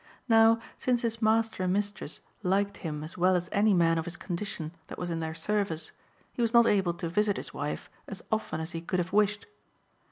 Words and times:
Now, 0.27 0.59
since 0.79 1.03
his 1.03 1.21
master 1.21 1.61
and 1.61 1.73
mistress 1.73 2.21
liked 2.41 2.77
him 2.77 3.03
as 3.03 3.19
well 3.19 3.35
as 3.35 3.49
any 3.51 3.71
man 3.71 3.99
of 3.99 4.05
his 4.05 4.17
condition 4.17 4.71
that 4.87 4.97
was 4.97 5.11
in 5.11 5.19
their 5.19 5.35
service, 5.35 5.91
he 6.33 6.41
was 6.41 6.55
not 6.55 6.65
able 6.65 6.95
to 6.95 7.07
visit 7.07 7.37
his 7.37 7.53
wife 7.53 7.87
as 8.07 8.23
often 8.31 8.59
as 8.59 8.71
he 8.71 8.81
could 8.81 8.97
have 8.97 9.13
wished. 9.13 9.45